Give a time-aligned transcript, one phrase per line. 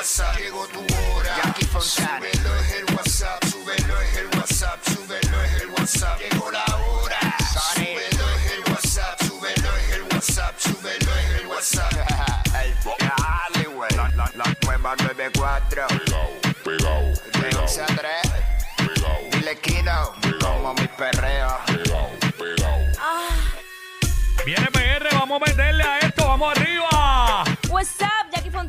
[0.00, 0.38] WhatsApp.
[0.38, 1.36] Llegó tu hora.
[1.36, 2.20] Jackie Fontana.
[2.20, 6.20] Súbelo es el WhatsApp, súbelo es el WhatsApp, súbelo es el WhatsApp.
[6.20, 7.20] Llegó la hora.
[7.74, 11.92] Súbelo es el WhatsApp, súbelo es el WhatsApp, súbelo es el WhatsApp.
[12.62, 13.90] El Dale, güey.
[13.94, 15.86] La, la, la nueva 94.
[16.64, 18.00] Pegao, De pegao, 11 a 3.
[18.78, 20.12] pegao, Dile Kino.
[20.40, 21.58] Como mi perreo.
[21.66, 22.78] pegao, pegao.
[24.46, 26.89] Viene PR, vamos a meterle a esto, vamos arriba.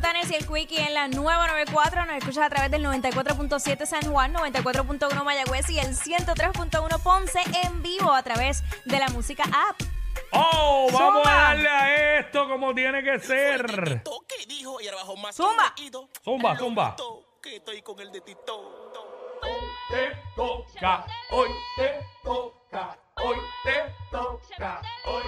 [0.02, 2.06] Fontanes y el Quickie en la nueva 94.
[2.06, 7.82] Nos escuchas a través del 94.7 San Juan, 94.1 Mayagüez y el 103.1 Ponce en
[7.84, 9.80] vivo a través de la música app.
[10.32, 11.30] Oh, vamos Zumba.
[11.30, 14.02] a darle a esto como tiene que ser.
[14.26, 15.72] que dijo y abajo más Zumba.
[16.24, 16.96] Zumba, zumba.
[17.40, 18.92] que estoy con el de Tito.
[19.88, 25.22] Te toca, hoy te toca, hoy te toca, hoy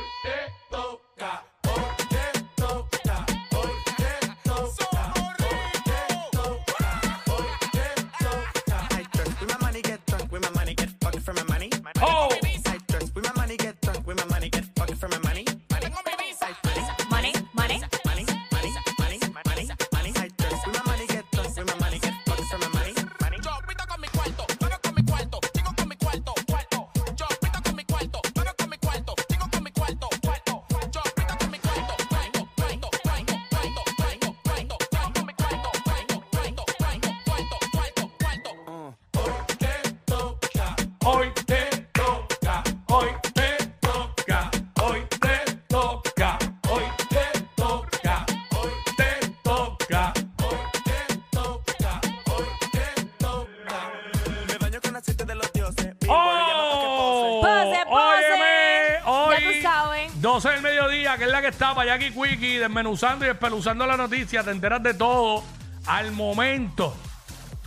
[59.62, 60.20] sabes.
[60.20, 63.96] 12 del mediodía, que es la que está para Jackie Quickie, desmenuzando y espeluzando la
[63.96, 64.42] noticia.
[64.42, 65.44] Te enteras de todo
[65.86, 66.96] al momento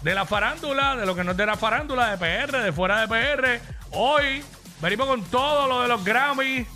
[0.01, 3.05] de la farándula, de lo que no es de la farándula, de PR, de fuera
[3.05, 3.61] de PR.
[3.91, 4.43] Hoy
[4.81, 6.67] venimos con todo lo de los Grammys.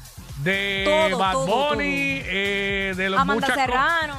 [0.44, 3.56] De Todo, Bad todo, Bunny, eh, de, los muchas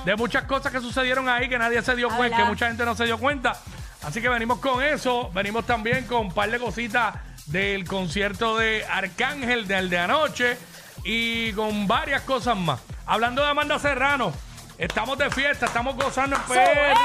[0.04, 2.94] de muchas cosas que sucedieron ahí que nadie se dio cuenta, que mucha gente no
[2.94, 3.60] se dio cuenta.
[4.04, 5.30] Así que venimos con eso.
[5.34, 7.16] Venimos también con un par de cositas
[7.46, 10.56] del concierto de Arcángel del de anoche
[11.04, 12.80] y con varias cosas más.
[13.06, 14.32] Hablando de Amanda Serrano,
[14.78, 16.96] estamos de fiesta, estamos gozando en PR.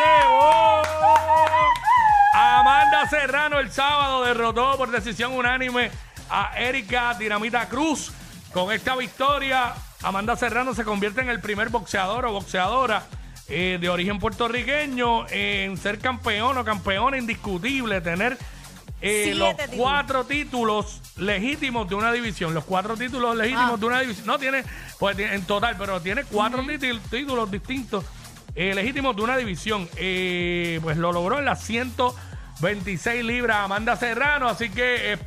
[2.33, 5.91] Amanda Serrano el sábado derrotó por decisión unánime
[6.29, 8.11] a Erika Dinamita Cruz.
[8.53, 13.03] Con esta victoria, Amanda Serrano se convierte en el primer boxeador o boxeadora
[13.49, 18.37] eh, de origen puertorriqueño en ser campeón o campeona indiscutible, tener
[19.01, 19.75] eh, los títulos.
[19.77, 22.53] cuatro títulos legítimos de una división.
[22.53, 23.77] Los cuatro títulos legítimos Ah.
[23.77, 24.25] de una división.
[24.27, 24.63] No tiene,
[24.99, 28.03] pues en total, pero tiene cuatro títul- títulos distintos
[28.55, 29.87] eh, legítimos de una división.
[29.97, 34.47] Eh, pues lo logró en las 126 libras Amanda Serrano.
[34.49, 35.17] Así que,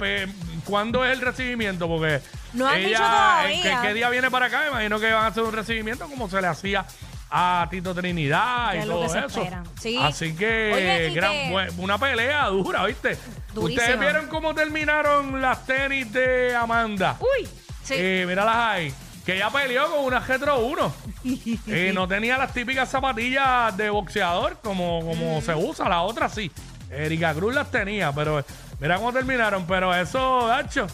[0.65, 1.87] ¿cuándo es el recibimiento?
[1.87, 2.21] Porque
[2.55, 3.53] No han ella, dicho todavía.
[3.55, 4.67] ¿en ¿qué, qué día viene para acá?
[4.69, 6.85] Imagino que van a hacer un recibimiento como se le hacía
[7.31, 9.47] a Tito Trinidad y todo eso.
[9.81, 9.97] Sí.
[10.01, 13.17] Así que, Oye, gran- que- una pelea dura, ¿viste?
[13.55, 13.83] Durísima.
[13.83, 17.17] ¿Ustedes vieron cómo terminaron las tenis de Amanda?
[17.21, 17.47] Uy,
[17.85, 17.95] sí.
[17.97, 18.95] Eh, míralas ahí.
[19.25, 20.93] Que ella peleó con una Retro 1.
[21.69, 25.89] Eh, no tenía las típicas zapatillas de boxeador como, como se usa.
[25.89, 26.51] La otra sí.
[26.91, 28.45] Erika Cruz las tenía, pero
[28.81, 29.65] mira cómo terminaron.
[29.67, 30.87] Pero eso, Dacho,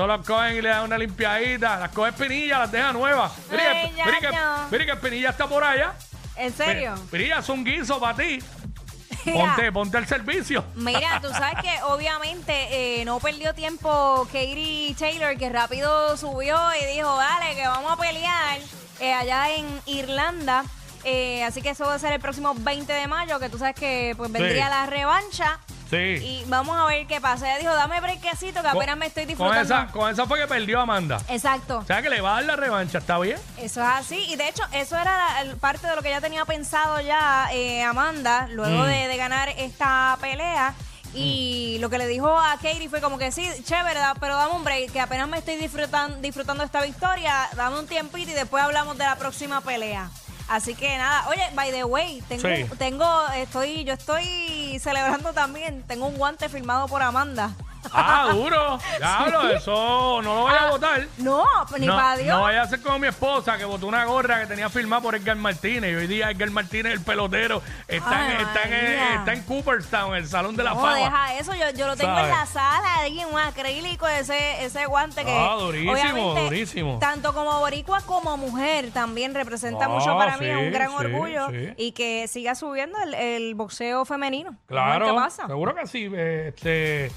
[0.00, 1.78] solo cogen y le dan una limpiadita.
[1.78, 3.32] Las coge Espinilla, las deja nuevas.
[3.50, 4.68] Mira, que- Ay, ya mira que, no.
[4.70, 5.92] mira que Espinilla está por allá.
[6.36, 6.94] ¿En serio?
[6.94, 8.38] Espinilla es un guiso para ti.
[9.26, 9.54] Mira.
[9.54, 10.64] Ponte, ponte el servicio.
[10.76, 16.96] Mira, tú sabes que obviamente eh, no perdió tiempo Katie Taylor, que rápido subió y
[16.96, 18.58] dijo, dale, que vamos a pelear
[19.00, 20.64] eh, allá en Irlanda.
[21.04, 23.74] Eh, así que eso va a ser el próximo 20 de mayo, que tú sabes
[23.74, 25.58] que pues vendría la revancha.
[25.90, 25.96] Sí.
[25.96, 27.48] Y vamos a ver qué pasa.
[27.48, 29.62] Ella dijo, dame brequecito, que apenas me estoy Con disfrutando.
[29.62, 31.20] esa, con esa fue que perdió Amanda.
[31.28, 31.78] Exacto.
[31.78, 33.38] O sea que le va a dar la revancha, ¿está bien?
[33.56, 34.16] Eso es así.
[34.28, 37.82] Y de hecho, eso era la- parte de lo que ya tenía pensado ya eh,
[37.82, 38.86] Amanda, luego Mm.
[38.86, 40.74] de, de ganar esta pelea.
[41.12, 44.52] Y lo que le dijo a Katie fue como que sí, chévere, da- pero dame
[44.54, 48.62] un break, que apenas me estoy disfrutando, disfrutando esta victoria, dame un tiempito y después
[48.62, 50.08] hablamos de la próxima pelea.
[50.48, 52.64] Así que nada, oye, by the way, tengo, Sí.
[52.78, 57.50] tengo, estoy, yo estoy celebrando también, tengo un guante firmado por Amanda.
[57.92, 58.78] Ah, duro.
[58.98, 61.06] Diablo, eso no lo voy a votar.
[61.18, 61.44] No,
[61.78, 62.36] ni no, para Dios.
[62.36, 65.14] no vaya a ser como mi esposa que botó una gorra que tenía firmada por
[65.14, 69.32] Edgar Martínez y hoy día Edgar Martínez, el pelotero, está, Ay, en, está, en, está
[69.34, 70.96] en Cooperstown, el Salón de la No, Fama.
[70.96, 72.30] deja eso, yo, yo lo tengo ¿Sabes?
[72.32, 76.98] en la sala, ahí en un acrílico, ese, ese guante que Ah, durísimo, obviamente, durísimo.
[76.98, 80.94] tanto como boricua como mujer también representa Ah, mucho para mí, es un gran sí,
[80.96, 81.74] orgullo sí.
[81.76, 84.56] y que siga subiendo el, el boxeo femenino.
[84.66, 85.46] Claro, ¿Qué pasa?
[85.46, 86.10] seguro que sí.
[86.14, 87.10] Este,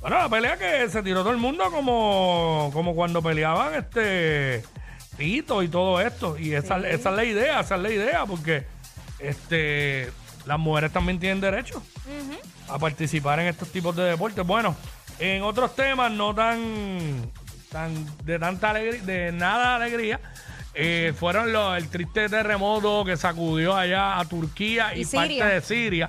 [0.00, 4.62] bueno, la pelea que se tiró todo el mundo como, como cuando peleaban este
[5.16, 6.38] Tito y todo esto.
[6.38, 8.64] Y esa, esa es la idea, esa es la idea, porque
[9.18, 10.10] este
[10.46, 11.82] las mujeres también tienen derecho
[12.68, 14.46] a participar en estos tipos de deportes.
[14.46, 14.74] Bueno,
[15.18, 17.30] en otros temas no tan,
[17.70, 20.20] tan de tanta alegría, de nada alegría.
[20.74, 25.60] eh, fueron los, el triste terremoto que sacudió allá a Turquía y, Y parte de
[25.60, 26.08] Siria.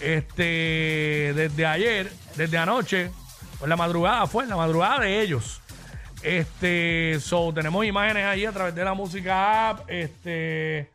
[0.00, 3.10] Este, desde ayer, desde anoche,
[3.62, 5.62] por la madrugada fue, la madrugada de ellos.
[6.20, 9.88] Este, so, tenemos imágenes ahí a través de la música app.
[9.88, 10.90] Este,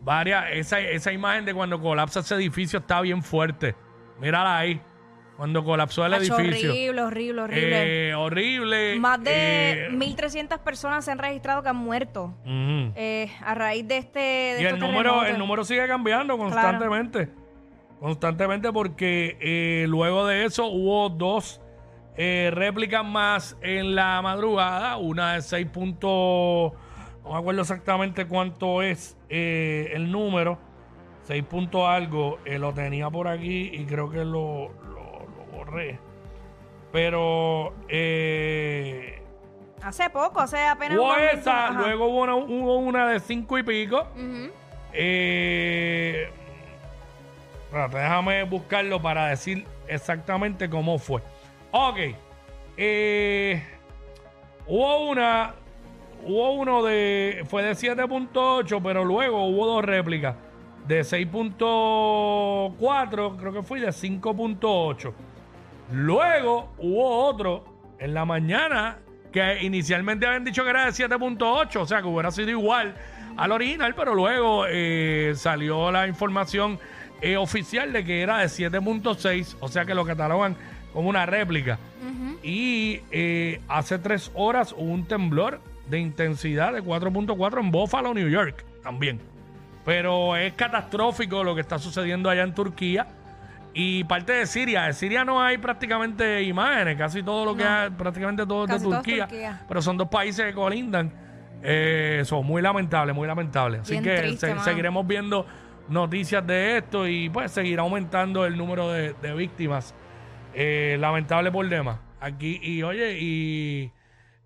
[0.00, 3.74] varias, esa, esa imagen de cuando colapsa ese edificio está bien fuerte.
[4.18, 4.80] Mírala ahí.
[5.36, 6.70] Cuando colapsó el Hacho, edificio.
[6.70, 8.08] horrible, horrible, horrible.
[8.08, 8.98] Eh, horrible.
[8.98, 13.98] Más de eh, 1.300 personas se han registrado que han muerto eh, a raíz de
[13.98, 15.28] este de Y el número, terremotos.
[15.28, 17.28] el número sigue cambiando constantemente.
[18.02, 21.60] Constantemente porque eh, luego de eso hubo dos
[22.16, 24.96] eh, réplicas más en la madrugada.
[24.96, 26.72] Una de 6 puntos,
[27.22, 30.58] no me acuerdo exactamente cuánto es eh, el número.
[31.28, 32.40] 6 puntos algo.
[32.44, 36.00] lo tenía por aquí y creo que lo, lo- lo borré.
[36.90, 37.72] Pero
[39.80, 44.00] Hace poco, hace apenas hubo esa, luego hubo una, hubo una de 5 y pico.
[44.16, 44.50] Ujú.
[44.92, 46.28] Eh,
[47.72, 51.22] espérate, déjame buscarlo para decir exactamente cómo fue.
[51.70, 51.96] Ok.
[52.76, 53.64] Eh,
[54.66, 55.54] hubo una.
[56.24, 57.46] Hubo uno de.
[57.48, 60.36] Fue de 7.8, pero luego hubo dos réplicas.
[60.86, 65.12] De 6.4, creo que fue, de 5.8.
[65.92, 67.64] Luego hubo otro
[67.98, 68.98] en la mañana
[69.32, 72.94] que inicialmente habían dicho que era de 7.8, o sea que hubiera sido igual
[73.36, 76.78] al original, pero luego eh, salió la información
[77.22, 80.56] eh, oficial de que era de 7.6, o sea que lo catalogan
[80.92, 81.78] como una réplica.
[82.42, 88.28] Y eh, hace tres horas hubo un temblor de intensidad de 4.4 en Buffalo, New
[88.28, 89.20] York, también.
[89.84, 93.06] Pero es catastrófico lo que está sucediendo allá en Turquía.
[93.74, 94.82] Y parte de Siria.
[94.82, 98.84] De Siria no hay prácticamente imágenes, casi todo lo que hay, prácticamente todo es Casi
[98.84, 99.60] de Turquía, Turquía.
[99.66, 101.10] Pero son dos países que colindan.
[101.62, 103.80] Eh, son muy lamentables, muy lamentables.
[103.82, 104.64] Así Bien que triste, se- mano.
[104.64, 105.46] seguiremos viendo
[105.92, 109.94] noticias de esto y pues seguirá aumentando el número de, de víctimas.
[110.54, 111.98] Eh, lamentable por demás.
[112.20, 113.92] Aquí, y oye, y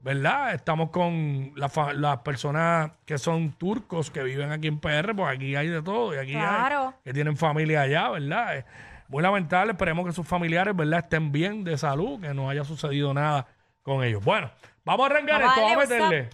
[0.03, 0.55] ¿verdad?
[0.55, 5.57] Estamos con la las personas que son turcos que viven aquí en PR, pues aquí
[5.57, 6.15] hay de todo.
[6.15, 6.89] Y aquí Claro.
[6.89, 8.59] hay que tienen familia allá, ¿verdad?
[8.59, 8.65] Eh,
[9.09, 13.13] Muy lamentable, esperemos que sus familiares, ¿verdad?, estén bien de salud, que no haya sucedido
[13.15, 13.47] nada
[13.83, 14.25] con ellos.
[14.25, 14.51] Bueno,
[14.85, 16.31] vamos a arrancar Vamos esto, vamos a meterle.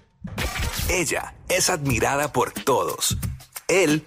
[0.90, 3.16] Ella es admirada por todos.
[3.68, 4.06] Él,